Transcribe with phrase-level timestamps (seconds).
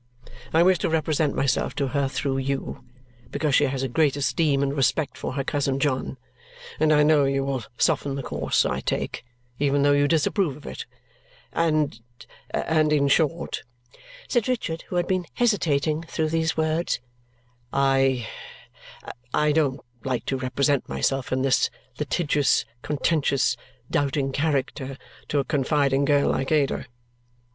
[0.51, 2.83] I wish to represent myself to her through you,
[3.29, 6.17] because she has a great esteem and respect for her cousin John;
[6.79, 9.23] and I know you will soften the course I take,
[9.59, 10.87] even though you disapprove of it;
[11.53, 11.99] and
[12.49, 13.61] and in short,"
[14.27, 16.99] said Richard, who had been hesitating through these words,
[17.71, 18.25] "I
[19.35, 23.55] I don't like to represent myself in this litigious, contentious,
[23.91, 24.97] doubting character
[25.27, 26.87] to a confiding girl like Ada."